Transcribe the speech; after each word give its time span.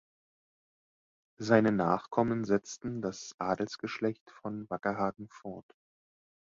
Seine 1.39 1.71
Nachkommen 1.71 2.43
setzten 2.43 3.03
das 3.03 3.35
Adelsgeschlecht 3.37 4.31
von 4.31 4.67
Wackerhagen 4.67 5.29
fort. 5.29 5.75